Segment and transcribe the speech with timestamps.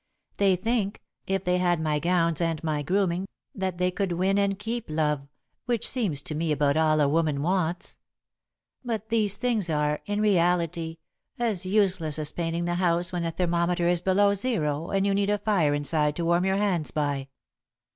[0.39, 4.57] They think, if they had my gowns and my grooming, that they could win and
[4.57, 5.27] keep love,
[5.67, 7.99] which seems to be about all a woman wants.
[8.83, 10.97] But these things are, in reality,
[11.37, 15.29] as useless as painting the house when the thermometer is below zero and you need
[15.29, 17.27] a fire inside to warm your hands by.